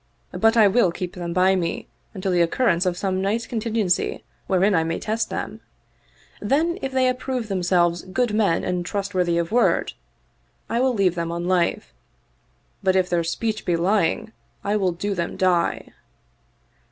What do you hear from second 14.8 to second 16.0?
do them die."